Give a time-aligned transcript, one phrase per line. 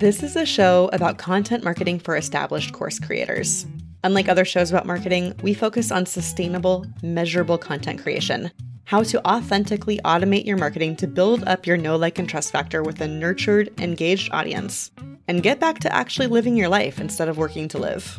[0.00, 3.66] This is a show about content marketing for established course creators.
[4.02, 8.50] Unlike other shows about marketing, we focus on sustainable, measurable content creation.
[8.84, 12.82] How to authentically automate your marketing to build up your know, like, and trust factor
[12.82, 14.90] with a nurtured, engaged audience.
[15.28, 18.18] And get back to actually living your life instead of working to live.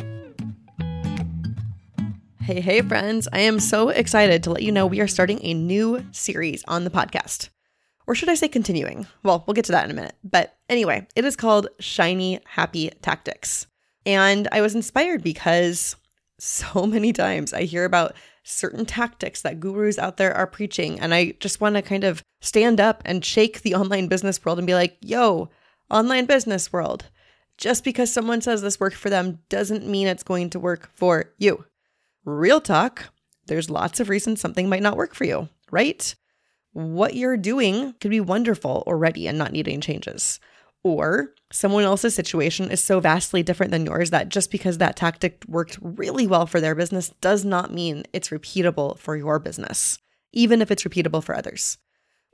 [2.44, 3.28] Hey, hey, friends.
[3.34, 6.84] I am so excited to let you know we are starting a new series on
[6.84, 7.50] the podcast.
[8.12, 9.08] Or should I say continuing?
[9.24, 10.16] Well, we'll get to that in a minute.
[10.22, 13.68] But anyway, it is called Shiny Happy Tactics.
[14.06, 15.96] And I was inspired because
[16.38, 21.00] so many times I hear about certain tactics that gurus out there are preaching.
[21.00, 24.58] And I just want to kind of stand up and shake the online business world
[24.58, 25.50] and be like, yo,
[25.90, 27.06] online business world,
[27.58, 31.32] just because someone says this worked for them doesn't mean it's going to work for
[31.38, 31.64] you.
[32.26, 33.06] Real talk,
[33.46, 36.14] there's lots of reasons something might not work for you, right?
[36.74, 40.40] What you're doing could be wonderful already and not needing changes.
[40.84, 45.44] Or someone else's situation is so vastly different than yours that just because that tactic
[45.48, 50.00] worked really well for their business does not mean it's repeatable for your business,
[50.32, 51.78] even if it's repeatable for others.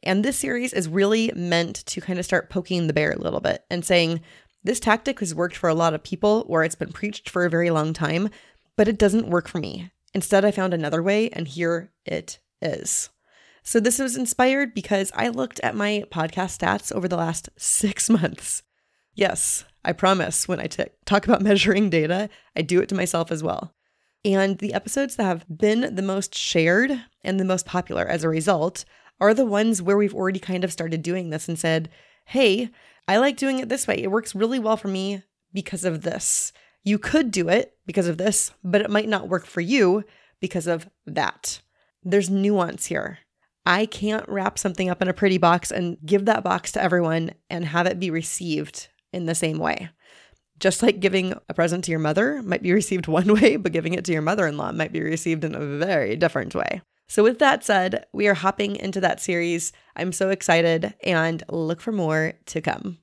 [0.04, 3.42] And this series is really meant to kind of start poking the bear a little
[3.42, 4.22] bit and saying,
[4.64, 7.50] this tactic has worked for a lot of people or it's been preached for a
[7.50, 8.30] very long time,
[8.76, 9.92] but it doesn't work for me.
[10.14, 13.10] Instead, I found another way, and here it is.
[13.68, 18.10] So, this was inspired because I looked at my podcast stats over the last six
[18.20, 18.64] months.
[19.14, 23.30] Yes, I promise when I t- talk about measuring data, I do it to myself
[23.30, 23.74] as well.
[24.24, 28.30] And the episodes that have been the most shared and the most popular as a
[28.30, 28.86] result
[29.20, 31.90] are the ones where we've already kind of started doing this and said,
[32.24, 32.70] hey,
[33.06, 34.02] I like doing it this way.
[34.02, 36.54] It works really well for me because of this.
[36.86, 40.06] You could do it because of this, but it might not work for you
[40.40, 41.60] because of that.
[42.02, 43.20] There's nuance here.
[43.68, 47.32] I can't wrap something up in a pretty box and give that box to everyone
[47.50, 49.90] and have it be received in the same way.
[50.58, 53.94] Just like giving a present to your mother might be received one way, but giving
[53.94, 56.82] it to your mother in law might be received in a very different way.
[57.10, 59.74] So, with that said, we are hopping into that series.
[59.98, 63.00] I'm so excited and look for more to come.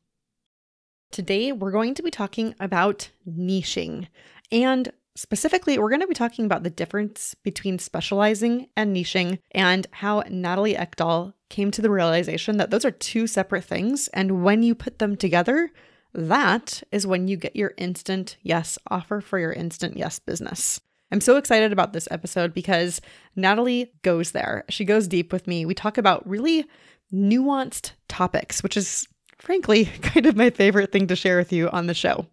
[1.10, 4.08] Today, we're going to be talking about niching.
[4.50, 9.86] And specifically, we're going to be talking about the difference between specializing and niching and
[9.92, 14.08] how Natalie Eckdahl came to the realization that those are two separate things.
[14.08, 15.70] And when you put them together,
[16.12, 20.80] that is when you get your instant yes offer for your instant yes business.
[21.12, 23.00] I'm so excited about this episode because
[23.36, 24.64] Natalie goes there.
[24.68, 25.64] She goes deep with me.
[25.64, 26.66] We talk about really
[27.12, 29.06] nuanced topics, which is
[29.38, 32.26] frankly, kind of my favorite thing to share with you on the show.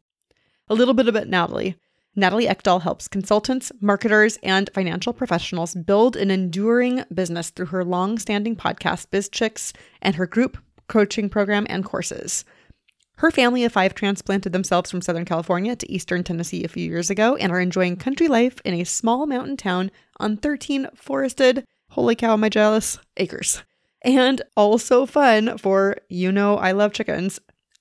[0.68, 1.76] A little bit about Natalie.
[2.14, 8.20] Natalie Eckdahl helps consultants, marketers, and financial professionals build an enduring business through her long
[8.20, 10.58] standing podcast, Biz Chix, and her group
[10.88, 12.44] coaching program and courses.
[13.16, 17.10] Her family of five transplanted themselves from Southern California to Eastern Tennessee a few years
[17.10, 19.90] ago and are enjoying country life in a small mountain town
[20.20, 23.64] on 13 forested, holy cow, am I jealous, acres.
[24.02, 27.40] And also fun for you know I love chickens.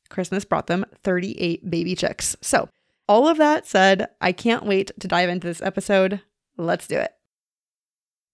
[0.09, 2.37] Christmas brought them 38 baby chicks.
[2.43, 2.69] So,
[3.11, 6.21] all of that said, I can't wait to dive into this episode.
[6.57, 7.11] Let's do it.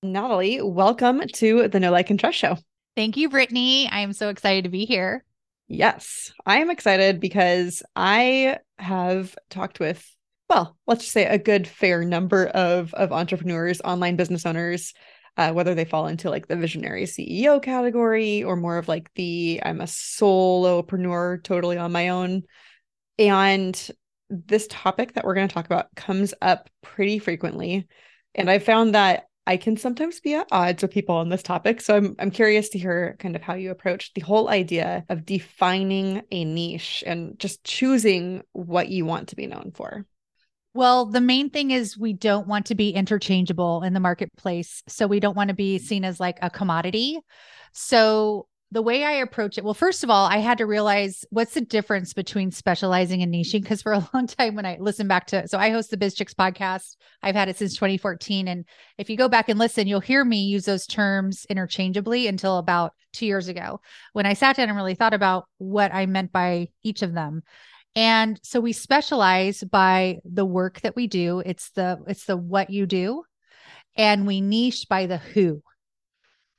[0.02, 2.58] Natalie, welcome to the Know Like and Trust Show.
[2.94, 3.88] Thank you, Britney.
[3.90, 5.24] I am so excited to be here.
[5.66, 10.06] Yes, I am excited because I have talked with,
[10.50, 14.92] well, let's just say a good fair number of, of entrepreneurs, online business owners,
[15.38, 19.58] uh, whether they fall into like the visionary CEO category or more of like the
[19.64, 22.42] I'm a solopreneur totally on my own.
[23.18, 23.90] And
[24.30, 27.86] this topic that we're going to talk about comes up pretty frequently.
[28.34, 31.80] And I found that I can sometimes be at odds with people on this topic.
[31.80, 35.24] So I'm I'm curious to hear kind of how you approach the whole idea of
[35.24, 40.04] defining a niche and just choosing what you want to be known for.
[40.74, 44.82] Well, the main thing is we don't want to be interchangeable in the marketplace.
[44.88, 47.18] So we don't want to be seen as like a commodity.
[47.72, 51.54] So the way I approach it, well, first of all, I had to realize what's
[51.54, 53.62] the difference between specializing and niching.
[53.62, 56.16] Because for a long time, when I listen back to, so I host the Biz
[56.16, 58.48] Chix podcast, I've had it since 2014.
[58.48, 58.64] And
[58.98, 62.92] if you go back and listen, you'll hear me use those terms interchangeably until about
[63.12, 63.80] two years ago
[64.12, 67.42] when I sat down and really thought about what I meant by each of them.
[67.94, 71.42] And so we specialize by the work that we do.
[71.46, 73.24] It's the it's the what you do
[73.96, 75.62] and we niche by the who.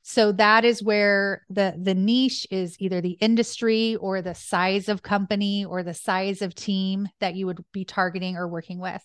[0.10, 5.04] So that is where the the niche is either the industry or the size of
[5.04, 9.04] company or the size of team that you would be targeting or working with.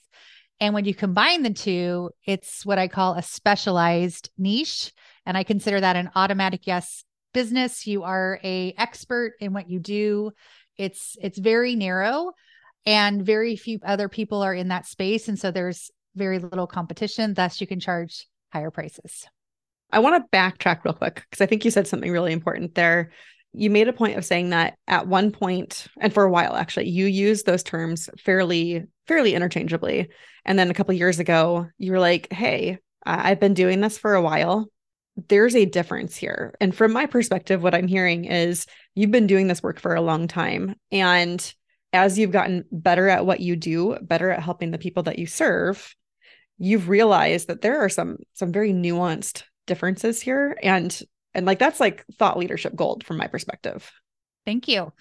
[0.61, 4.93] And when you combine the two, it's what I call a specialized niche
[5.27, 7.03] and I consider that an automatic yes
[7.35, 7.85] business.
[7.85, 10.31] You are a expert in what you do
[10.77, 12.31] It's it's very narrow
[12.87, 17.35] and very few other people are in that space and so there's very little competition
[17.35, 19.27] thus you can charge higher prices.
[19.93, 23.13] I want to backtrack real quick because I think you said something really important there.
[23.53, 26.89] You made a point of saying that at one point and for a while actually
[26.89, 30.09] you used those terms fairly fairly interchangeably
[30.47, 34.15] and then a couple years ago you were like, "Hey, I've been doing this for
[34.15, 34.69] a while
[35.29, 36.55] there's a difference here.
[36.61, 40.01] And from my perspective, what I'm hearing is you've been doing this work for a
[40.01, 40.75] long time.
[40.91, 41.55] And
[41.93, 45.27] as you've gotten better at what you do, better at helping the people that you
[45.27, 45.95] serve,
[46.59, 49.43] you've realized that there are some some very nuanced
[49.73, 50.59] differences here.
[50.63, 51.03] And
[51.33, 53.91] and like that's like thought leadership gold from my perspective.
[54.45, 54.93] Thank you.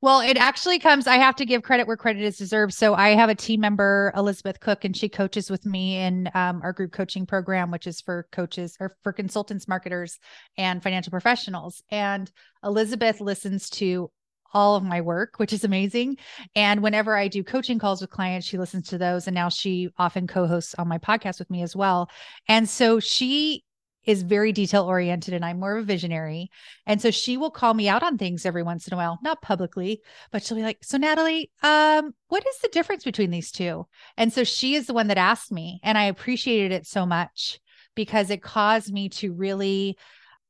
[0.00, 2.74] Well, it actually comes, I have to give credit where credit is deserved.
[2.74, 6.60] So I have a team member, Elizabeth Cook, and she coaches with me in um,
[6.62, 10.18] our group coaching program, which is for coaches or for consultants, marketers,
[10.58, 11.82] and financial professionals.
[11.90, 12.30] And
[12.62, 14.10] Elizabeth listens to
[14.52, 16.18] all of my work, which is amazing.
[16.54, 19.26] And whenever I do coaching calls with clients, she listens to those.
[19.26, 22.08] And now she often co hosts on my podcast with me as well.
[22.46, 23.63] And so she
[24.04, 26.50] is very detail oriented and I'm more of a visionary.
[26.86, 29.42] And so she will call me out on things every once in a while, not
[29.42, 33.86] publicly, but she'll be like, "So Natalie, um what is the difference between these two?"
[34.16, 37.60] And so she is the one that asked me and I appreciated it so much
[37.94, 39.96] because it caused me to really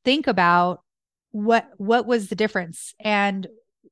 [0.04, 0.82] think about
[1.32, 3.46] what what was the difference and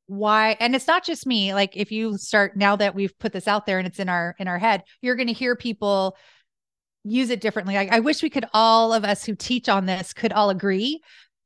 [0.06, 3.48] why and it's not just me like if you start now that we've put this
[3.48, 6.16] out there and it's in our in our head you're going to hear people
[7.04, 7.76] use it differently.
[7.76, 11.00] I, I wish we could all of us who teach on this could all agree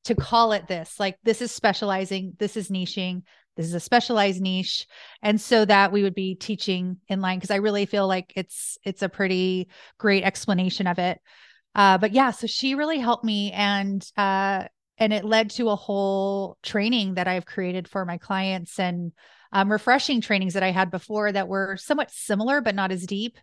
[0.05, 1.01] to call it this.
[1.01, 3.23] Like this is specializing, this is niching,
[3.57, 4.87] this is a specialized niche
[5.23, 8.79] and so that we would be teaching in line because i really feel like it's
[8.85, 9.69] it's a pretty
[9.99, 11.21] great explanation of it
[11.75, 14.65] uh, but yeah so she really helped me and uh,
[14.99, 19.13] and it led to a whole training that i've created for my clients and
[19.53, 23.39] um, refreshing trainings that i had before that were somewhat similar but not as deep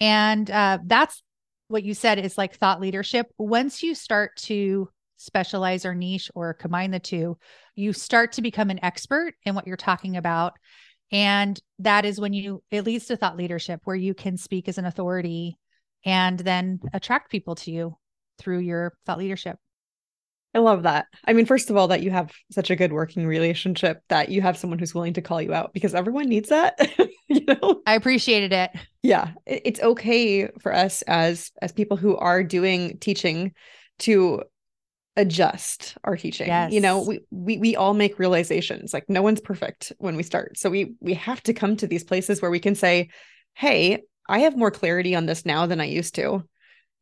[0.00, 1.22] and uh, that's
[1.68, 3.26] what you said is like thought leadership.
[3.38, 7.36] Once you start to specialize or niche or combine the two,
[7.74, 10.54] you start to become an expert in what you're talking about.
[11.10, 14.78] And that is when you, it leads to thought leadership where you can speak as
[14.78, 15.58] an authority
[16.04, 17.96] and then attract people to you
[18.38, 19.58] through your thought leadership.
[20.58, 21.06] I love that.
[21.24, 24.42] I mean, first of all, that you have such a good working relationship that you
[24.42, 26.76] have someone who's willing to call you out because everyone needs that.
[27.28, 28.72] you know, I appreciated it.
[29.00, 33.52] Yeah, it's okay for us as as people who are doing teaching
[34.00, 34.42] to
[35.16, 36.48] adjust our teaching.
[36.48, 36.72] Yes.
[36.72, 38.92] You know, we we we all make realizations.
[38.92, 42.02] Like no one's perfect when we start, so we we have to come to these
[42.02, 43.10] places where we can say,
[43.54, 46.42] "Hey, I have more clarity on this now than I used to."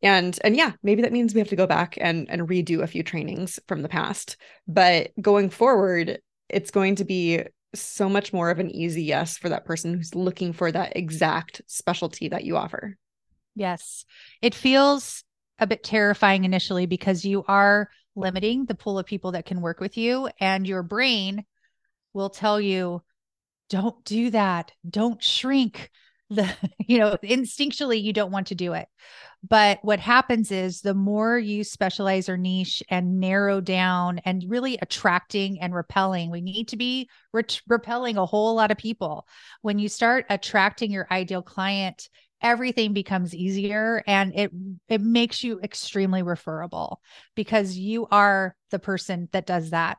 [0.02, 2.86] And and yeah maybe that means we have to go back and and redo a
[2.86, 4.36] few trainings from the past.
[4.66, 7.42] But going forward it's going to be
[7.74, 11.60] so much more of an easy yes for that person who's looking for that exact
[11.66, 12.96] specialty that you offer.
[13.54, 14.04] Yes.
[14.42, 15.24] It feels
[15.58, 19.80] a bit terrifying initially because you are limiting the pool of people that can work
[19.80, 21.44] with you and your brain
[22.12, 23.02] will tell you
[23.68, 24.72] don't do that.
[24.88, 25.90] Don't shrink
[26.30, 28.88] the you know instinctually you don't want to do it.
[29.48, 34.78] But what happens is the more you specialize or niche and narrow down and really
[34.82, 39.26] attracting and repelling we need to be re- repelling a whole lot of people.
[39.62, 42.08] When you start attracting your ideal client
[42.42, 44.50] everything becomes easier and it
[44.88, 47.00] it makes you extremely referable
[47.34, 49.96] because you are the person that does that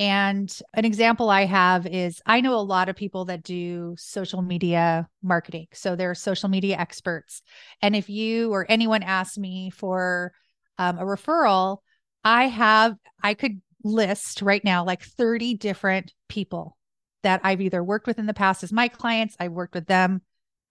[0.00, 4.40] and an example I have is I know a lot of people that do social
[4.40, 5.66] media marketing.
[5.74, 7.42] So they're social media experts.
[7.82, 10.32] And if you or anyone asks me for
[10.78, 11.80] um, a referral,
[12.24, 16.78] I have, I could list right now like 30 different people
[17.22, 20.22] that I've either worked with in the past as my clients, I've worked with them,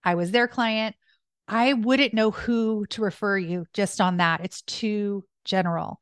[0.03, 0.95] I was their client.
[1.48, 4.41] I wouldn't know who to refer you just on that.
[4.43, 6.00] It's too general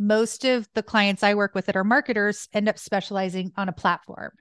[0.00, 3.72] most of the clients I work with that are marketers end up specializing on a
[3.72, 4.32] platform.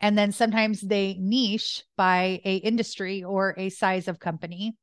[0.00, 4.74] And then sometimes they niche by a industry or a size of company.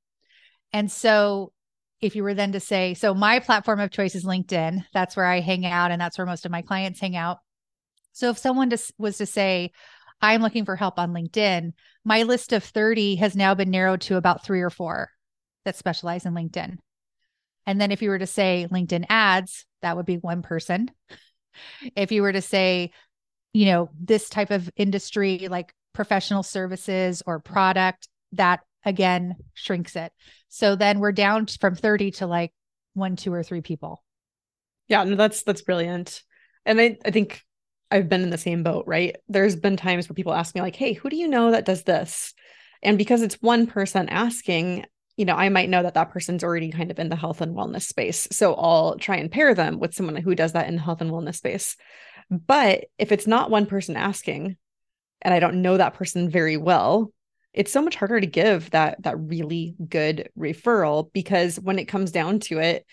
[0.71, 1.51] And so
[1.99, 5.25] if you were then to say, so my platform of choice is LinkedIn, that's where
[5.25, 7.39] I hang out and that's where most of my clients hang out.
[8.11, 9.71] So if someone was to say,
[10.21, 11.73] I'm looking for help on LinkedIn,
[12.05, 15.09] my list of 30 has now been narrowed to about three or four
[15.65, 16.77] that specialize in LinkedIn.
[17.65, 20.91] And then if you were to say LinkedIn ads, that would be one person.
[21.95, 22.91] If you were to say,
[23.53, 30.11] you know, this type of industry like professional services or product, that again shrinks it.
[30.49, 32.51] So then we're down from 30 to like
[32.93, 34.03] one, two, or three people.
[34.87, 36.23] Yeah, no, that's that's brilliant.
[36.65, 37.43] And I, I think
[37.91, 39.15] I've been in the same boat, right?
[39.27, 41.83] There's been times where people ask me, like, hey, who do you know that does
[41.83, 42.33] this?
[42.81, 44.85] And because it's one person asking,
[45.17, 47.55] you know, I might know that that person's already kind of in the health and
[47.55, 48.27] wellness space.
[48.31, 51.11] So I'll try and pair them with someone who does that in the health and
[51.11, 51.75] wellness space.
[52.29, 54.57] But if it's not one person asking
[55.21, 57.11] and I don't know that person very well,
[57.53, 62.11] it's so much harder to give that that really good referral because when it comes
[62.11, 62.85] down to it,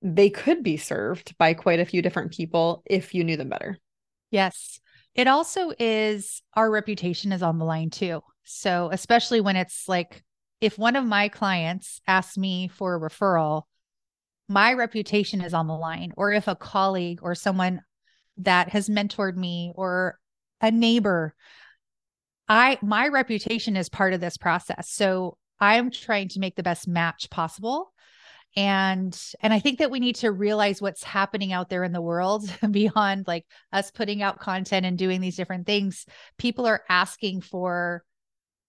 [0.00, 3.78] they could be served by quite a few different people if you knew them better.
[4.30, 4.80] Yes.
[5.14, 8.22] It also is our reputation is on the line too.
[8.44, 10.24] So, especially when it's like
[10.60, 13.62] if one of my clients asks me for a referral,
[14.48, 16.12] my reputation is on the line.
[16.16, 17.82] Or if a colleague or someone
[18.38, 20.18] that has mentored me or
[20.60, 21.34] a neighbor,
[22.48, 24.90] I my reputation is part of this process.
[24.90, 27.92] So I'm trying to make the best match possible.
[28.56, 32.02] And and I think that we need to realize what's happening out there in the
[32.02, 36.06] world beyond like us putting out content and doing these different things.
[36.38, 38.02] People are asking for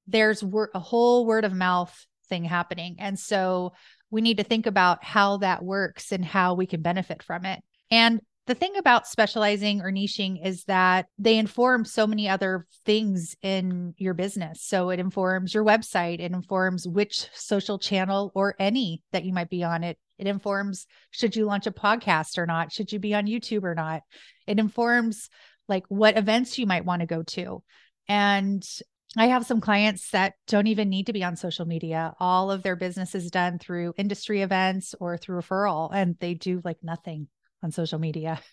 [0.07, 1.95] there's a whole word of mouth
[2.27, 2.95] thing happening.
[2.99, 3.73] And so
[4.09, 7.61] we need to think about how that works and how we can benefit from it.
[7.89, 13.35] And the thing about specializing or niching is that they inform so many other things
[13.41, 14.63] in your business.
[14.63, 19.49] So it informs your website, it informs which social channel or any that you might
[19.49, 19.97] be on it.
[20.17, 22.71] It informs should you launch a podcast or not?
[22.71, 24.01] Should you be on YouTube or not?
[24.47, 25.29] It informs
[25.67, 27.63] like what events you might want to go to.
[28.07, 28.63] And
[29.17, 32.13] I have some clients that don't even need to be on social media.
[32.19, 36.61] All of their business is done through industry events or through referral, and they do
[36.63, 37.27] like nothing
[37.61, 38.39] on social media.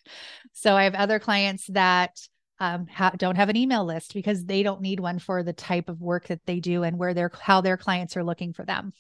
[0.53, 2.19] So I have other clients that
[2.59, 5.89] um, ha- don't have an email list because they don't need one for the type
[5.89, 8.93] of work that they do and where their how their clients are looking for them.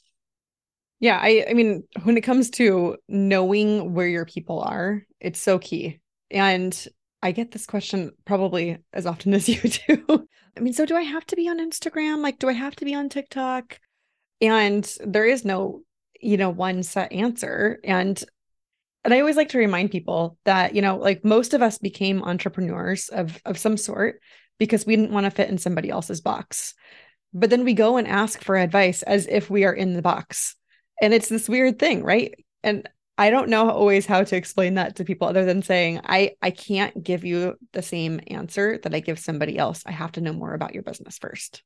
[1.00, 5.58] Yeah, I I mean, when it comes to knowing where your people are, it's so
[5.58, 6.00] key.
[6.30, 6.86] And
[7.22, 10.26] I get this question probably as often as you do.
[10.56, 12.22] I mean, so do I have to be on Instagram?
[12.22, 13.78] Like, do I have to be on TikTok?
[14.40, 15.82] And there is no,
[16.20, 17.78] you know, one set answer.
[17.84, 18.22] And
[19.04, 22.22] and I always like to remind people that, you know, like most of us became
[22.22, 24.20] entrepreneurs of of some sort
[24.58, 26.74] because we didn't want to fit in somebody else's box.
[27.32, 30.56] But then we go and ask for advice as if we are in the box.
[31.00, 32.34] And it's this weird thing, right?
[32.62, 32.88] And
[33.20, 36.52] I don't know always how to explain that to people other than saying I I
[36.52, 39.82] can't give you the same answer that I give somebody else.
[39.84, 41.64] I have to know more about your business first.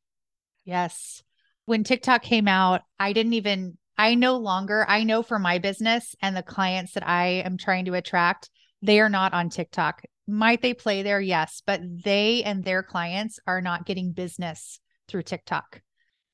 [0.65, 1.23] Yes.
[1.67, 6.17] When TikTok came out, I didn't even I no longer I know for my business
[6.23, 8.49] and the clients that I am trying to attract,
[8.81, 10.03] they are not on TikTok.
[10.27, 11.21] Might they play there?
[11.21, 15.83] Yes, but they and their clients are not getting business through TikTok.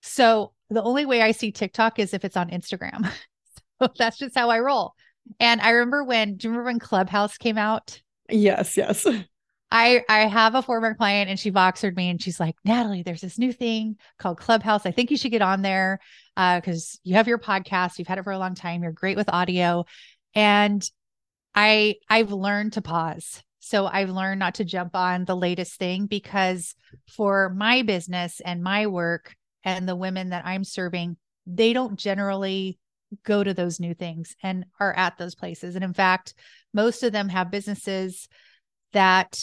[0.00, 3.10] So the only way I see TikTok is if it's on Instagram.
[3.82, 4.94] so that's just how I roll.
[5.40, 8.00] And I remember when, do you remember when Clubhouse came out?
[8.28, 9.06] Yes, yes.
[9.70, 13.20] I I have a former client and she voxered me and she's like, Natalie, there's
[13.20, 14.86] this new thing called Clubhouse.
[14.86, 16.00] I think you should get on there
[16.34, 19.16] because uh, you have your podcast, you've had it for a long time, you're great
[19.16, 19.84] with audio.
[20.34, 20.82] And
[21.54, 23.42] I I've learned to pause.
[23.60, 26.74] So I've learned not to jump on the latest thing because
[27.06, 32.78] for my business and my work and the women that I'm serving, they don't generally
[33.24, 35.74] go to those new things and are at those places.
[35.74, 36.34] And in fact,
[36.74, 38.28] most of them have businesses
[38.92, 39.38] that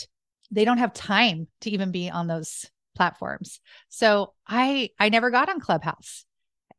[0.52, 3.60] they don't have time to even be on those platforms.
[3.90, 6.26] So I I never got on Clubhouse.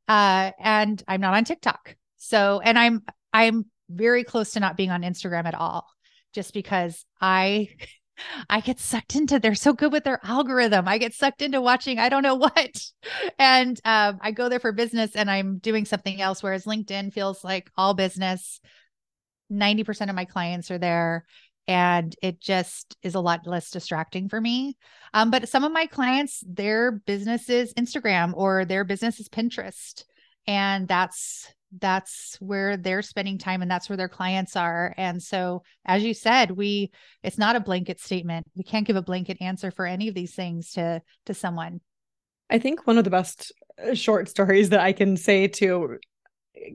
[0.09, 1.97] Uh and I'm not on TikTok.
[2.17, 3.03] So and I'm
[3.33, 5.87] I'm very close to not being on Instagram at all
[6.33, 7.69] just because I
[8.49, 10.89] I get sucked into they're so good with their algorithm.
[10.89, 12.81] I get sucked into watching I don't know what.
[13.39, 17.45] And um, I go there for business and I'm doing something else whereas LinkedIn feels
[17.45, 18.61] like all business.
[19.53, 21.25] 90% of my clients are there
[21.69, 24.77] and it just is a lot less distracting for me.
[25.15, 30.05] Um, but some of my clients, their business is Instagram or their business is Pinterest.
[30.47, 34.95] And that's that's where they're spending time and that's where their clients are.
[34.97, 36.91] And so as you said we
[37.23, 38.47] it's not a blanket statement.
[38.55, 41.81] We can't give a blanket answer for any of these things to to someone.
[42.51, 43.53] I think one of the best
[43.83, 45.99] uh, short stories that i can say to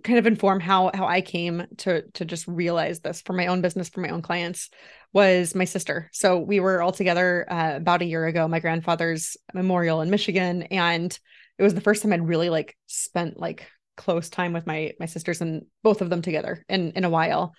[0.04, 3.62] kind of inform how how i came to to just realize this for my own
[3.62, 4.70] business for my own clients
[5.14, 6.10] was my sister.
[6.14, 10.64] So we were all together uh, about a year ago my grandfather's memorial in michigan
[10.64, 11.18] and
[11.58, 13.68] it was the first time i'd really like spent like
[14.04, 17.54] close time with my my sisters and both of them together in in a while.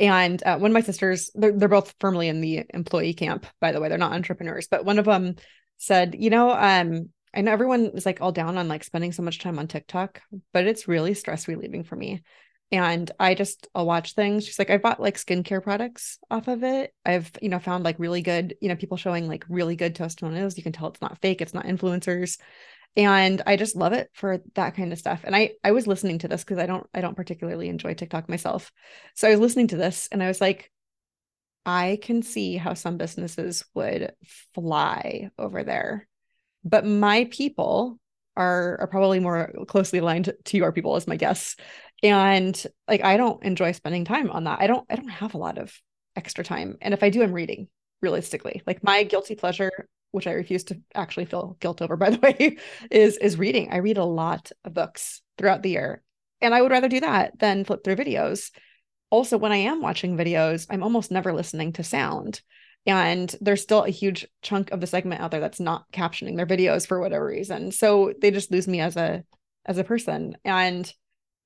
[0.00, 3.72] And uh, one of my sisters, they're, they're both firmly in the employee camp, by
[3.72, 3.88] the way.
[3.88, 5.34] They're not entrepreneurs, but one of them
[5.78, 9.22] said, you know, um, I know everyone is like all down on like spending so
[9.24, 12.22] much time on TikTok, but it's really stress relieving for me.
[12.70, 14.44] and I just I'll watch things.
[14.44, 16.92] She's like, I bought like skincare products off of it.
[17.04, 20.56] I've, you know, found like really good, you know, people showing like really good testimonials.
[20.56, 22.38] You can tell it's not fake, it's not influencers.
[22.98, 25.20] And I just love it for that kind of stuff.
[25.22, 28.28] And I I was listening to this because I don't I don't particularly enjoy TikTok
[28.28, 28.72] myself.
[29.14, 30.70] So I was listening to this and I was like,
[31.64, 34.12] I can see how some businesses would
[34.54, 36.08] fly over there.
[36.64, 38.00] But my people
[38.36, 41.56] are, are probably more closely aligned to your people as my guess
[42.04, 45.38] and like i don't enjoy spending time on that i don't i don't have a
[45.38, 45.76] lot of
[46.14, 47.66] extra time and if i do i'm reading
[48.00, 52.18] realistically like my guilty pleasure which i refuse to actually feel guilt over by the
[52.18, 52.56] way
[52.90, 53.70] is is reading.
[53.70, 56.02] I read a lot of books throughout the year
[56.40, 58.50] and i would rather do that than flip through videos.
[59.10, 62.40] Also when i am watching videos i'm almost never listening to sound
[62.86, 66.46] and there's still a huge chunk of the segment out there that's not captioning their
[66.46, 67.70] videos for whatever reason.
[67.70, 69.24] So they just lose me as a
[69.66, 70.90] as a person and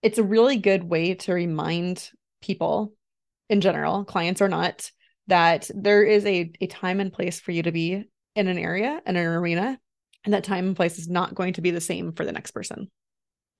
[0.02, 2.92] it's a really good way to remind people
[3.48, 4.90] in general, clients or not,
[5.26, 8.04] that there is a, a time and place for you to be
[8.34, 9.78] in an area, in an arena,
[10.24, 12.52] and that time and place is not going to be the same for the next
[12.52, 12.90] person.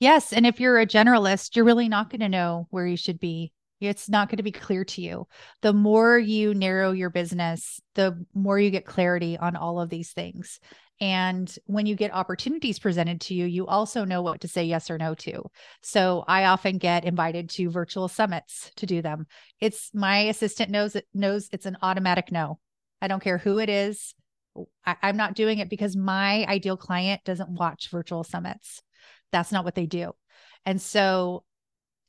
[0.00, 0.32] Yes.
[0.32, 3.52] And if you're a generalist, you're really not going to know where you should be.
[3.80, 5.26] It's not going to be clear to you.
[5.60, 10.12] The more you narrow your business, the more you get clarity on all of these
[10.12, 10.60] things.
[11.00, 14.88] And when you get opportunities presented to you, you also know what to say yes
[14.88, 15.42] or no to.
[15.82, 19.26] So I often get invited to virtual summits to do them.
[19.60, 22.60] It's my assistant knows it knows it's an automatic no.
[23.00, 24.14] I don't care who it is.
[24.84, 28.82] I, I'm not doing it because my ideal client doesn't watch virtual summits.
[29.30, 30.12] That's not what they do.
[30.64, 31.44] And so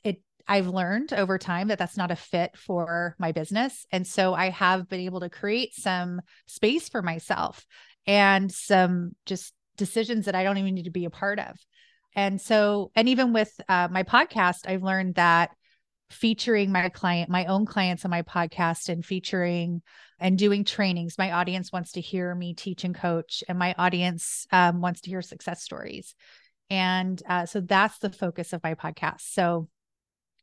[0.03, 3.85] it I've learned over time that that's not a fit for my business.
[3.91, 7.65] And so I have been able to create some space for myself
[8.05, 11.57] and some just decisions that I don't even need to be a part of.
[12.15, 15.51] And so, and even with uh, my podcast, I've learned that
[16.09, 19.81] featuring my client, my own clients on my podcast and featuring
[20.23, 24.47] and doing trainings, my audience wants to hear me teach and coach, and my audience
[24.51, 26.15] um, wants to hear success stories.
[26.71, 29.21] And uh, so that's the focus of my podcast.
[29.21, 29.67] So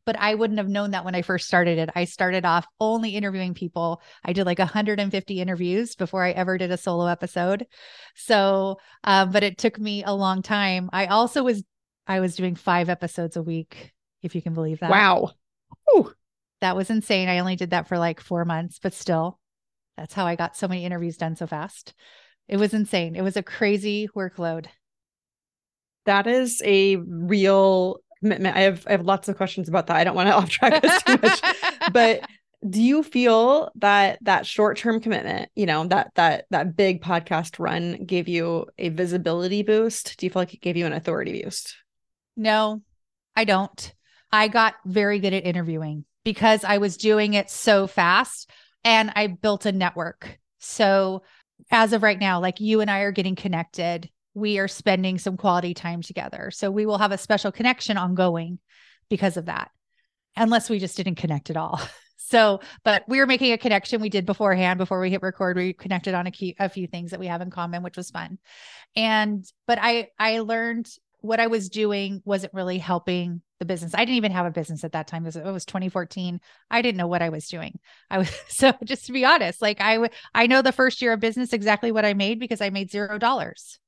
[0.07, 1.90] but I wouldn't have known that when I first started it.
[1.95, 4.03] I started off only interviewing people.
[4.25, 7.66] I did like 150 interviews before I ever did a solo episode.
[8.16, 10.90] So, um, but it took me a long time.
[10.93, 11.62] I also was,
[12.07, 14.90] I was doing five episodes a week, if you can believe that.
[14.90, 15.33] Wow.
[16.61, 17.29] That was insane.
[17.29, 19.38] I only did that for like four months, but still,
[20.01, 21.93] that's how I got so many interviews done so fast.
[22.49, 23.17] It was insane.
[23.17, 24.65] It was a crazy workload.
[26.07, 28.57] That is a real commitment.
[28.57, 29.97] I have I have lots of questions about that.
[29.97, 31.43] I don't want to off track us too much,
[31.93, 32.23] but
[32.67, 38.05] do you feel that that short-term commitment you know that that that big podcast run
[38.05, 41.75] gave you a visibility boost do you feel like it gave you an authority boost
[42.37, 42.83] no
[43.35, 43.95] i don't
[44.31, 48.51] i got very good at interviewing because i was doing it so fast
[48.85, 51.23] and i built a network so
[51.71, 55.37] as of right now like you and i are getting connected we are spending some
[55.37, 56.51] quality time together.
[56.51, 58.59] So we will have a special connection ongoing
[59.09, 59.71] because of that,
[60.37, 61.81] unless we just didn't connect at all.
[62.23, 65.57] So, but we were making a connection we did beforehand before we hit record.
[65.57, 68.12] We connected on a, key, a few things that we have in common, which was
[68.12, 68.38] fun.
[68.95, 70.88] And, but I, I learned
[71.22, 73.94] what I was doing wasn't really helping the business.
[73.94, 75.24] I didn't even have a business at that time.
[75.24, 76.40] It was, it was 2014.
[76.70, 77.78] I didn't know what I was doing.
[78.11, 81.20] I was so just to be honest, like I I know the first year of
[81.20, 83.78] business exactly what I made because I made zero dollars.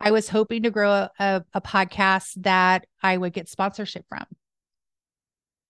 [0.00, 4.24] I was hoping to grow a, a, a podcast that I would get sponsorship from.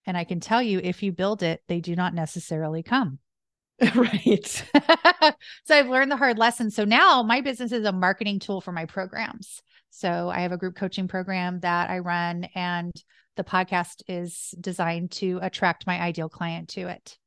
[0.06, 3.18] And I can tell you, if you build it, they do not necessarily come.
[3.94, 4.46] right.
[5.64, 6.70] so I've learned the hard lesson.
[6.70, 9.62] So now my business is a marketing tool for my programs.
[9.94, 12.92] So I have a group coaching program that I run, and
[13.36, 17.18] the podcast is designed to attract my ideal client to it.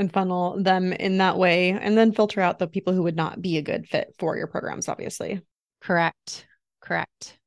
[0.00, 3.40] And funnel them in that way, and then filter out the people who would not
[3.40, 5.42] be a good fit for your programs, obviously.
[5.80, 6.44] Correct.
[6.80, 7.38] Correct.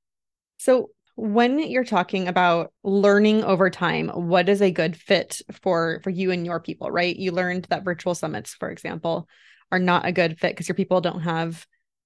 [0.55, 6.09] So, when you're talking about learning over time what is a good fit for for
[6.09, 9.25] you and your people right you learned that virtual summits for example
[9.71, 11.65] are not a good fit because your people don't have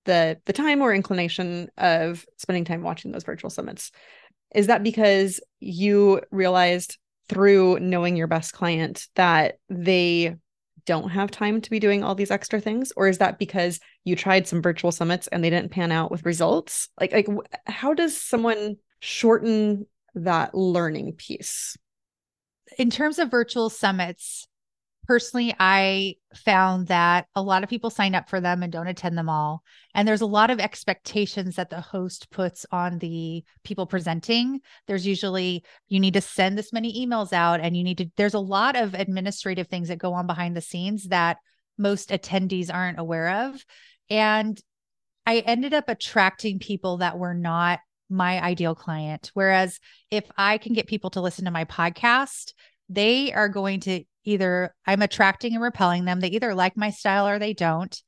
[0.10, 3.92] the the time or inclination of spending time watching those virtual summits.
[4.56, 6.98] Is that because you realized
[7.30, 10.36] through knowing your best client that they
[10.86, 12.92] don't have time to be doing all these extra things?
[12.98, 16.26] Or is that because you tried some virtual summits and they didn't pan out with
[16.26, 16.90] results?
[17.00, 17.28] Like like
[17.68, 21.78] how does someone shorten that learning piece?
[22.80, 24.48] In terms of virtual summits
[25.10, 29.18] personally, I found that a lot of people sign up for them and don't attend
[29.18, 29.64] them all.
[29.96, 34.60] And there's a lot of expectations that the host puts on the people presenting.
[34.86, 38.36] There's usually, you need to send this many emails out, and you need to, there's
[38.36, 41.38] a lot of administrative things that go on behind the scenes that
[41.76, 43.66] most attendees aren't aware of.
[44.12, 44.62] And
[45.26, 47.80] I ended up attracting people that were not
[48.12, 49.32] my ideal client.
[49.34, 49.80] Whereas
[50.12, 52.54] if I can get people to listen to my podcast,
[52.90, 56.20] they are going to either I'm attracting and repelling them.
[56.20, 58.02] They either like my style or they don't.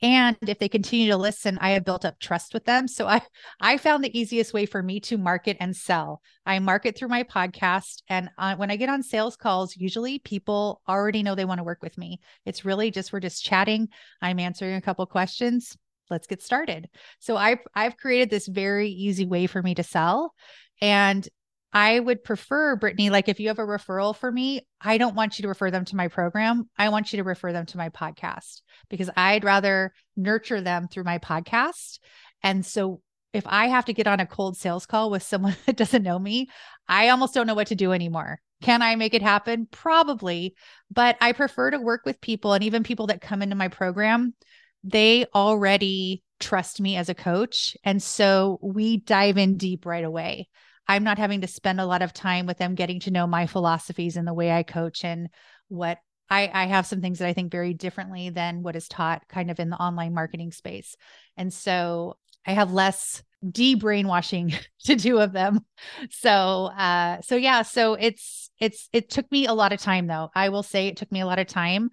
[0.00, 2.86] And if they continue to listen, I have built up trust with them.
[2.86, 3.20] So I
[3.60, 6.20] I found the easiest way for me to market and sell.
[6.46, 10.80] I market through my podcast, and uh, when I get on sales calls, usually people
[10.88, 12.20] already know they want to work with me.
[12.44, 13.88] It's really just we're just chatting.
[14.22, 15.76] I'm answering a couple questions.
[16.10, 16.88] Let's get started.
[17.18, 20.32] So I've I've created this very easy way for me to sell,
[20.80, 21.28] and
[21.72, 25.38] I would prefer, Britney, like if you have a referral for me, I don't want
[25.38, 26.68] you to refer them to my program.
[26.78, 31.04] I want you to refer them to my podcast because I'd rather nurture them through
[31.04, 31.98] my podcast.
[32.42, 33.02] And so
[33.34, 36.18] if I have to get on a cold sales call with someone that doesn't know
[36.18, 36.48] me,
[36.88, 38.40] I almost don't know what to do anymore.
[38.62, 39.68] Can I make it happen?
[39.70, 40.54] Probably,
[40.90, 44.34] but I prefer to work with people and even people that come into my program,
[44.82, 47.76] they already trust me as a coach.
[47.84, 50.48] And so we dive in deep right away.
[50.88, 53.46] I'm not having to spend a lot of time with them getting to know my
[53.46, 55.28] philosophies and the way I coach and
[55.68, 55.98] what
[56.30, 59.50] I, I have some things that I think very differently than what is taught kind
[59.50, 60.96] of in the online marketing space.
[61.36, 65.64] And so I have less de-brainwashing to do of them.
[66.10, 70.30] So uh so yeah, so it's it's it took me a lot of time though.
[70.34, 71.90] I will say it took me a lot of time.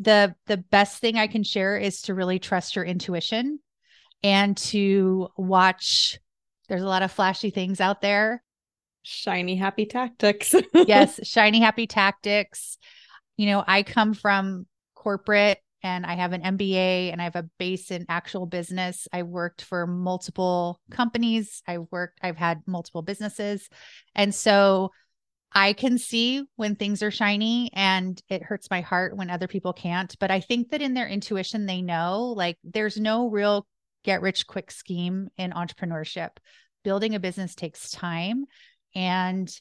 [0.00, 3.60] The the best thing I can share is to really trust your intuition
[4.22, 6.18] and to watch
[6.72, 8.42] there's a lot of flashy things out there.
[9.02, 10.54] Shiny happy tactics.
[10.74, 12.78] yes, shiny happy tactics.
[13.36, 17.46] You know, I come from corporate and I have an MBA and I have a
[17.58, 19.06] base in actual business.
[19.12, 21.62] I worked for multiple companies.
[21.68, 23.68] I worked, I've had multiple businesses.
[24.14, 24.92] And so
[25.52, 29.74] I can see when things are shiny and it hurts my heart when other people
[29.74, 30.18] can't.
[30.18, 33.66] But I think that in their intuition, they know like there's no real
[34.04, 36.30] get rich quick scheme in entrepreneurship.
[36.84, 38.44] Building a business takes time
[38.94, 39.52] and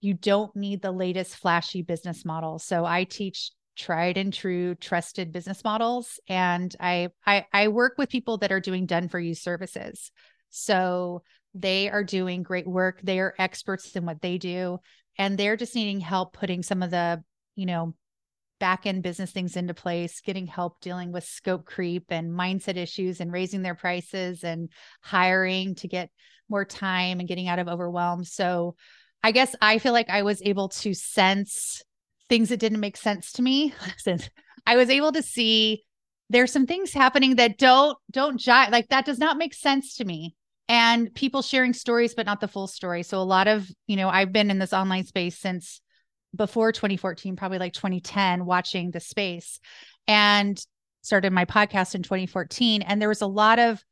[0.00, 2.58] you don't need the latest flashy business model.
[2.58, 8.08] So I teach tried and true trusted business models and I, I I work with
[8.08, 10.10] people that are doing done for you services.
[10.50, 11.22] So
[11.54, 13.00] they are doing great work.
[13.02, 14.78] They are experts in what they do
[15.16, 17.22] and they're just needing help putting some of the,
[17.54, 17.94] you know,
[18.58, 23.20] back end business things into place, getting help dealing with scope creep and mindset issues
[23.20, 24.70] and raising their prices and
[25.02, 26.10] hiring to get
[26.48, 28.24] more time and getting out of overwhelm.
[28.24, 28.76] So
[29.22, 31.82] I guess I feel like I was able to sense
[32.28, 33.74] things that didn't make sense to me.
[33.98, 34.28] Since
[34.66, 35.84] I was able to see
[36.30, 40.04] there's some things happening that don't don't jive like that does not make sense to
[40.04, 40.34] me
[40.68, 44.10] and people sharing stories but not the full story so a lot of you know
[44.10, 45.80] i've been in this online space since
[46.34, 49.60] before 2014, probably like 2010, watching the space
[50.06, 50.62] and
[51.02, 52.82] started my podcast in 2014.
[52.82, 53.82] And there was a lot of,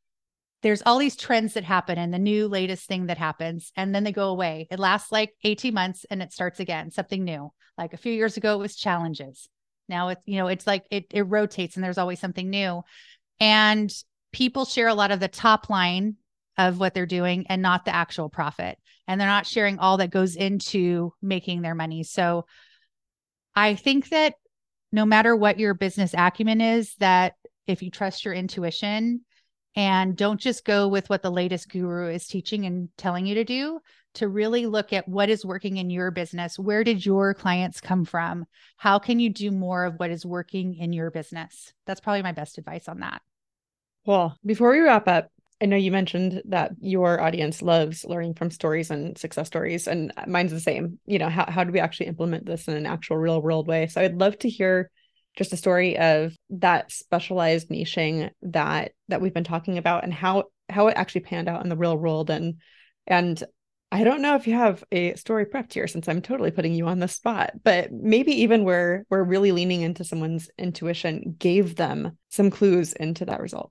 [0.67, 4.03] there's all these trends that happen and the new latest thing that happens, and then
[4.03, 4.67] they go away.
[4.69, 7.53] It lasts like 18 months and it starts again, something new.
[7.79, 9.49] Like a few years ago, it was challenges.
[9.89, 12.83] Now it's, you know, it's like it, it rotates and there's always something new.
[13.39, 13.93] And
[14.33, 16.17] people share a lot of the top line
[16.59, 18.77] of what they're doing and not the actual profit.
[19.07, 22.03] And they're not sharing all that goes into making their money.
[22.03, 22.45] So
[23.55, 24.35] I think that
[24.91, 27.35] no matter what your business acumen is, that
[27.69, 29.21] if you trust your intuition
[29.77, 33.45] and don't just go with what the latest guru is teaching and telling you to
[33.45, 33.79] do,
[34.15, 36.59] to really look at what is working in your business.
[36.59, 38.47] Where did your clients come from?
[38.79, 41.75] How can you do more of what is working in your business?
[41.87, 43.21] That's probably my best advice on that.
[44.07, 48.51] Well, before we wrap up, I know you mentioned that your audience loves learning from
[48.51, 50.99] stories and success stories, and mine's the same.
[51.07, 53.87] You know, how, how do we actually implement this in an actual real world way?
[53.87, 54.91] So I'd love to hear
[55.37, 60.45] just a story of that specialized niching that that we've been talking about and how
[60.69, 62.55] how it actually panned out in the real world and
[63.07, 63.45] and
[63.93, 66.89] I don't know if you have a story prepped here since I'm totally putting you
[66.89, 72.19] on the spot, but maybe even where we're really leaning into someone's intuition gave them
[72.29, 73.71] some clues into that result.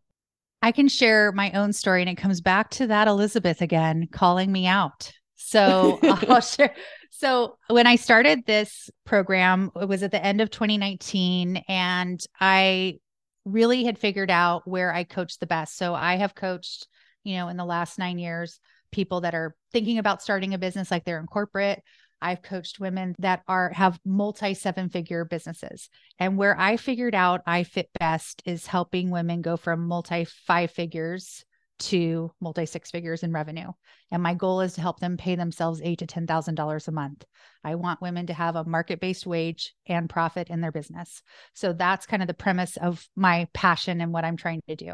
[0.61, 4.51] I can share my own story, and it comes back to that Elizabeth again calling
[4.51, 5.11] me out.
[5.35, 6.73] So I'll share.
[7.17, 12.99] So when I started this program, it was at the end of 2019, and I
[13.45, 15.77] really had figured out where I coached the best.
[15.77, 16.87] So I have coached,
[17.23, 18.59] you know, in the last nine years,
[18.91, 21.81] people that are thinking about starting a business like they're in corporate.
[22.21, 25.89] I've coached women that are have multi seven figure businesses.
[26.19, 30.71] And where I figured out I fit best is helping women go from multi five
[30.71, 31.45] figures
[31.77, 33.71] to multi six figures in revenue.
[34.11, 36.91] And my goal is to help them pay themselves eight to ten thousand dollars a
[36.91, 37.25] month.
[37.63, 41.21] I want women to have a market based wage and profit in their business.
[41.53, 44.93] So that's kind of the premise of my passion and what I'm trying to do.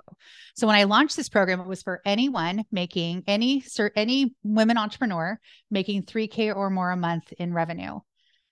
[0.56, 3.64] So when I launched this program, it was for anyone making any
[3.96, 5.40] any women entrepreneur
[5.70, 8.00] making 3K or more a month in revenue.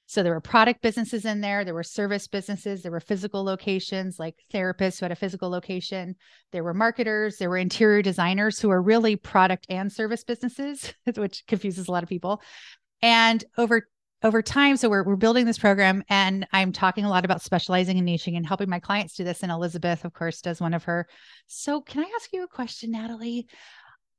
[0.09, 4.17] So there were product businesses in there, there were service businesses, there were physical locations
[4.17, 6.15] like therapists who had a physical location,
[6.51, 11.45] there were marketers, there were interior designers who are really product and service businesses, which
[11.45, 12.41] confuses a lot of people.
[13.03, 13.87] And over
[14.23, 17.99] over time, so we're we're building this program and I'm talking a lot about specializing
[17.99, 19.43] and niching and helping my clients do this.
[19.43, 21.07] And Elizabeth, of course, does one of her.
[21.45, 23.47] So can I ask you a question, Natalie?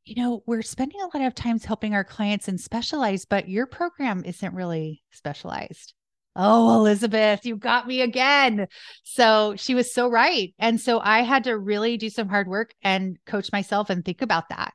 [0.04, 3.66] You know, we're spending a lot of times helping our clients and specialized, but your
[3.66, 5.94] program isn't really specialized.
[6.36, 8.68] Oh, Elizabeth, you got me again.
[9.02, 10.54] So she was so right.
[10.58, 14.22] And so I had to really do some hard work and coach myself and think
[14.22, 14.72] about that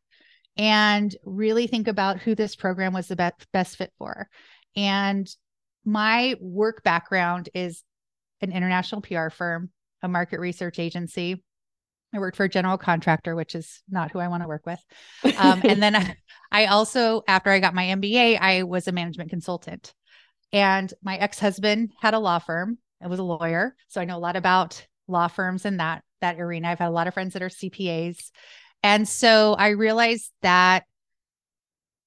[0.58, 4.28] and really think about who this program was the best, best fit for.
[4.76, 5.28] And
[5.86, 7.84] my work background is
[8.42, 9.70] an international PR firm,
[10.02, 11.44] a market research agency,
[12.16, 14.80] I worked for a general contractor, which is not who I want to work with.
[15.38, 16.16] Um, and then I,
[16.52, 19.94] I also, after I got my MBA, I was a management consultant.
[20.54, 22.78] And my ex husband had a law firm.
[23.04, 26.40] I was a lawyer, so I know a lot about law firms in that that
[26.40, 26.70] arena.
[26.70, 28.32] I've had a lot of friends that are CPAs,
[28.82, 30.86] and so I realized that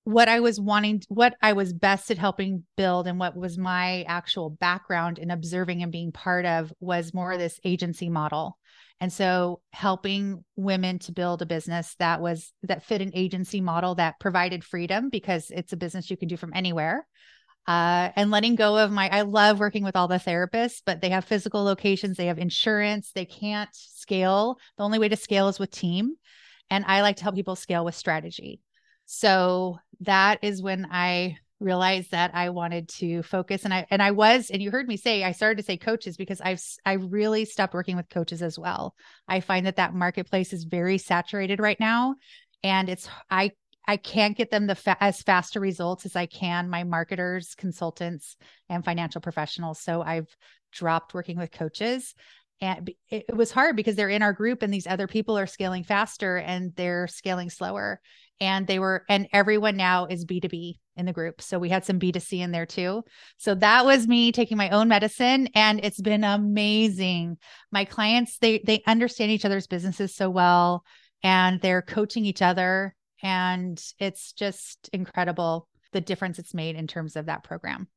[0.04, 4.04] what I was wanting, what I was best at helping build, and what was my
[4.04, 8.56] actual background in observing and being part of was more this agency model
[9.00, 13.94] and so helping women to build a business that was that fit an agency model
[13.96, 17.06] that provided freedom because it's a business you can do from anywhere.
[17.66, 21.10] Uh, and letting go of my, I love working with all the therapists, but they
[21.10, 24.56] have physical locations, they have insurance, they can't scale.
[24.78, 26.14] The only way to scale is with team.
[26.70, 28.60] And I like to help people scale with strategy.
[29.04, 34.12] So that is when I realized that I wanted to focus and I and I
[34.12, 37.44] was and you heard me say I started to say coaches because I've I really
[37.44, 38.94] stopped working with coaches as well.
[39.26, 42.14] I find that that marketplace is very saturated right now
[42.62, 43.52] and it's I
[43.86, 48.36] I can't get them the fa- as faster results as I can my marketers, consultants
[48.68, 49.80] and financial professionals.
[49.80, 50.28] So I've
[50.72, 52.14] dropped working with coaches
[52.60, 55.84] and it was hard because they're in our group and these other people are scaling
[55.84, 58.00] faster and they're scaling slower
[58.40, 61.40] and they were and everyone now is b2b in the group.
[61.40, 63.04] So we had some b2c in there too.
[63.36, 67.38] So that was me taking my own medicine and it's been amazing.
[67.70, 70.84] My clients they they understand each other's businesses so well
[71.22, 77.16] and they're coaching each other and it's just incredible the difference it's made in terms
[77.16, 77.88] of that program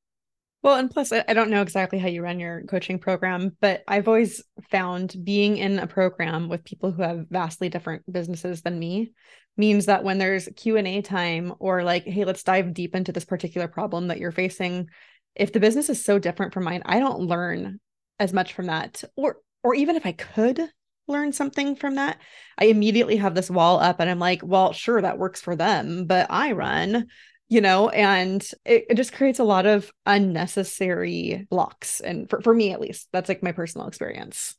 [0.64, 4.08] well, and plus, I don't know exactly how you run your coaching program, but I've
[4.08, 9.14] always found being in a program with people who have vastly different businesses than me
[9.58, 13.68] means that when there's Q&A time or like, hey, let's dive deep into this particular
[13.68, 14.88] problem that you're facing,
[15.36, 17.80] if the business is so different from mine, I don't learn
[18.20, 19.04] as much from that.
[19.16, 20.60] Or or even if I could
[21.08, 22.18] learn something from that,
[22.58, 26.06] I immediately have this wall up and I'm like, well, sure, that works for them,
[26.06, 27.08] but I run
[27.52, 32.00] you know, and it, it, just creates a lot of unnecessary blocks.
[32.00, 34.56] And for, for me, at least, that's like my personal experience.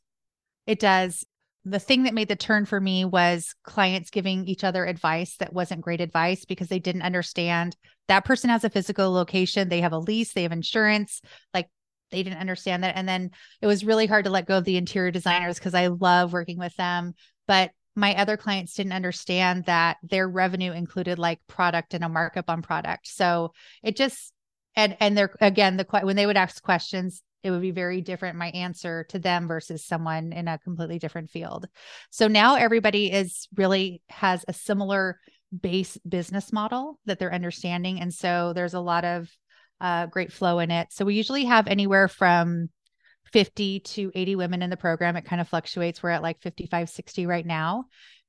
[0.67, 1.25] It does.
[1.65, 5.53] The thing that made the turn for me was clients giving each other advice that
[5.53, 7.75] wasn't great advice because they didn't understand
[8.09, 11.19] that person has a physical location, they have a lease, they have insurance.
[11.51, 11.69] Like
[12.11, 12.95] they didn't understand that.
[12.95, 15.87] And then it was really hard to let go of the interior designers because I
[15.87, 17.15] love working with them.
[17.47, 22.49] But my other clients didn't understand that their revenue included like product and a markup
[22.49, 23.07] on product.
[23.07, 23.53] So
[23.83, 24.33] it just
[24.75, 28.37] and and they're again the when they would ask questions it would be very different
[28.37, 31.67] my answer to them versus someone in a completely different field.
[32.09, 35.19] So now everybody is really has a similar
[35.61, 39.29] base business model that they're understanding and so there's a lot of
[39.81, 40.87] uh, great flow in it.
[40.91, 42.69] So we usually have anywhere from
[43.33, 45.15] 50 to 80 women in the program.
[45.15, 46.01] It kind of fluctuates.
[46.01, 47.85] We're at like 55, 60 right now.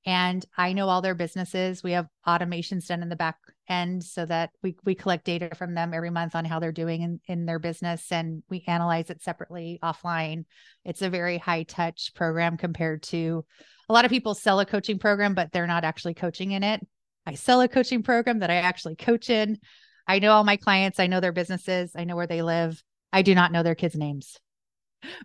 [0.06, 1.82] And I know all their businesses.
[1.82, 3.36] We have automations done in the back
[3.68, 7.02] end so that we, we collect data from them every month on how they're doing
[7.02, 10.44] in, in their business and we analyze it separately offline.
[10.84, 13.44] It's a very high touch program compared to
[13.88, 16.86] a lot of people sell a coaching program, but they're not actually coaching in it.
[17.26, 19.58] I sell a coaching program that I actually coach in.
[20.06, 22.82] I know all my clients, I know their businesses, I know where they live.
[23.12, 24.38] I do not know their kids' names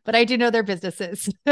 [0.06, 1.30] but I do know their businesses.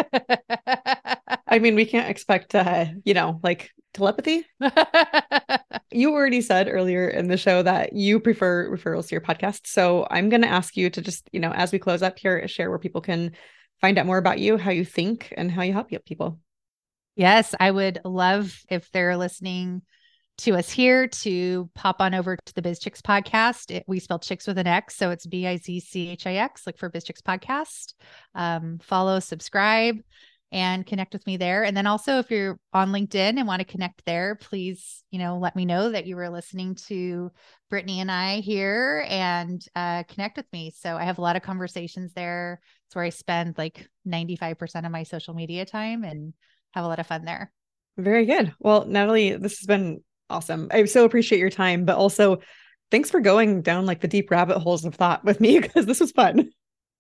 [1.48, 4.46] I mean, we can't expect, uh, you know, like telepathy.
[5.92, 9.68] you already said earlier in the show that you prefer referrals to your podcast.
[9.68, 12.48] So I'm going to ask you to just, you know, as we close up here,
[12.48, 13.32] share where people can
[13.82, 16.40] find out more about you, how you think, and how you help people.
[17.16, 19.82] Yes, I would love if they're listening
[20.38, 23.72] to us here to pop on over to the Biz Chix podcast.
[23.72, 26.36] It, we spell chicks with an X, so it's B I Z C H I
[26.36, 26.68] X.
[26.68, 27.94] Look for Biz Chix podcast.
[28.36, 29.98] Um, follow, subscribe,
[30.52, 31.64] and connect with me there.
[31.64, 35.38] And then also, if you're on LinkedIn and want to connect there, please, you know,
[35.40, 37.32] let me know that you were listening to
[37.72, 40.72] Britney and I here and uh, connect with me.
[40.76, 42.62] So I have a lot of conversations there.
[42.88, 46.34] It's where I spend like 95% of my social media time and
[46.74, 47.52] have a lot of fun there.
[47.98, 48.54] Very good.
[48.60, 50.68] Well, Natalie, this has been awesome.
[50.72, 52.40] I so appreciate your time, but also
[52.92, 56.00] thanks for going down like the deep rabbit holes of thought with me because this
[56.00, 56.50] was fun.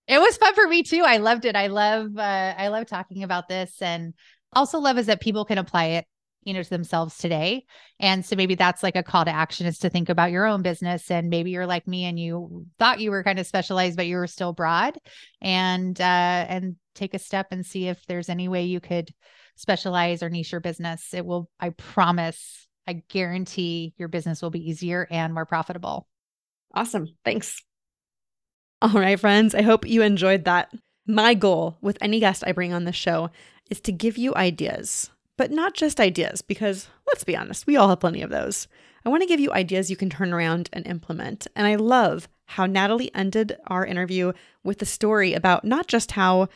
[0.08, 1.04] It was fun for me too.
[1.06, 1.56] I loved it.
[1.56, 4.14] I love uh, I love talking about this and
[4.54, 6.06] also love is that people can apply it
[6.44, 7.66] you know to themselves today
[8.00, 10.62] and so maybe that's like a call to action is to think about your own
[10.62, 14.08] business and maybe you're like me and you thought you were kind of specialized but
[14.08, 14.98] you were still broad
[15.42, 16.04] and uh
[16.48, 19.14] and take a step and see if there's any way you could
[19.58, 24.70] specialize or niche your business it will i promise I guarantee your business will be
[24.70, 26.08] easier and more profitable.
[26.74, 27.08] Awesome.
[27.26, 27.62] Thanks.
[28.82, 29.54] All right, friends.
[29.54, 30.74] I hope you enjoyed that.
[31.06, 33.30] My goal with any guest I bring on the show
[33.70, 37.90] is to give you ideas, but not just ideas, because let's be honest, we all
[37.90, 38.68] have plenty of those.
[39.06, 41.48] I want to give you ideas you can turn around and implement.
[41.56, 46.50] And I love how Natalie ended our interview with the story about not just how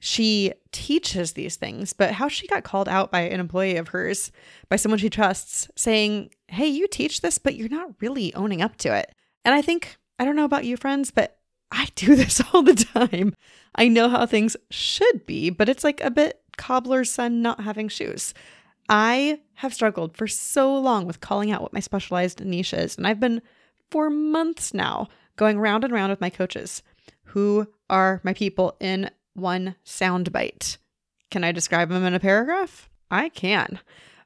[0.00, 4.30] she teaches these things, but how she got called out by an employee of hers,
[4.68, 8.76] by someone she trusts, saying, Hey, you teach this, but you're not really owning up
[8.78, 9.12] to it.
[9.44, 11.38] And I think, I don't know about you, friends, but
[11.72, 13.34] I do this all the time.
[13.74, 17.88] I know how things should be, but it's like a bit cobbler's son not having
[17.88, 18.34] shoes.
[18.88, 23.06] I have struggled for so long with calling out what my specialized niche is, and
[23.06, 23.42] I've been
[23.90, 26.82] for months now going round and round with my coaches
[27.24, 30.78] who are my people in one soundbite.
[31.30, 32.88] Can I describe them in a paragraph?
[33.10, 33.80] I can,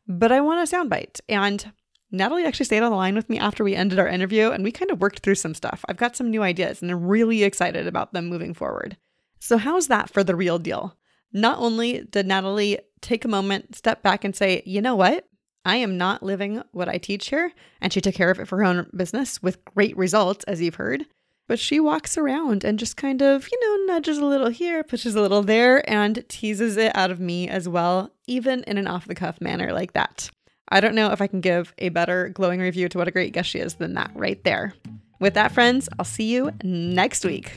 [0.06, 1.20] but I want a soundbite.
[1.28, 1.72] And
[2.10, 4.70] Natalie actually stayed on the line with me after we ended our interview and we
[4.70, 5.84] kind of worked through some stuff.
[5.88, 8.96] I've got some new ideas and I'm really excited about them moving forward.
[9.40, 10.96] So, how's that for the real deal?
[11.32, 15.26] Not only did Natalie take a moment, step back, and say, you know what?
[15.64, 17.52] I am not living what I teach here.
[17.80, 20.76] And she took care of it for her own business with great results, as you've
[20.76, 21.06] heard.
[21.52, 25.14] But she walks around and just kind of, you know, nudges a little here, pushes
[25.14, 29.06] a little there, and teases it out of me as well, even in an off
[29.06, 30.30] the cuff manner like that.
[30.70, 33.34] I don't know if I can give a better glowing review to what a great
[33.34, 34.72] guest she is than that right there.
[35.20, 37.52] With that, friends, I'll see you next week.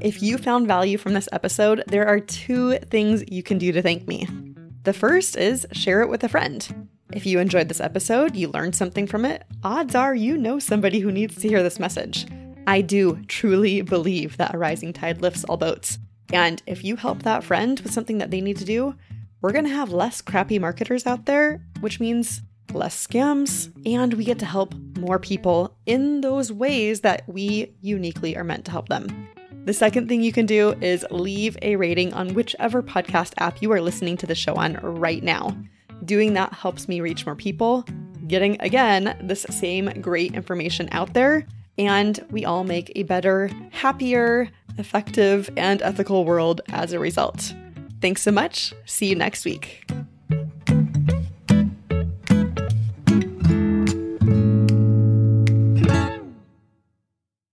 [0.00, 3.82] If you found value from this episode, there are two things you can do to
[3.82, 4.26] thank me.
[4.84, 6.88] The first is share it with a friend.
[7.12, 10.98] If you enjoyed this episode, you learned something from it, odds are you know somebody
[10.98, 12.26] who needs to hear this message.
[12.66, 15.98] I do truly believe that a rising tide lifts all boats.
[16.32, 18.96] And if you help that friend with something that they need to do,
[19.40, 22.42] we're going to have less crappy marketers out there, which means
[22.72, 28.36] less scams, and we get to help more people in those ways that we uniquely
[28.36, 29.28] are meant to help them.
[29.64, 33.70] The second thing you can do is leave a rating on whichever podcast app you
[33.70, 35.56] are listening to the show on right now.
[36.04, 37.84] Doing that helps me reach more people,
[38.26, 41.46] getting again this same great information out there,
[41.78, 47.54] and we all make a better, happier, effective, and ethical world as a result.
[48.00, 48.74] Thanks so much.
[48.84, 49.84] See you next week.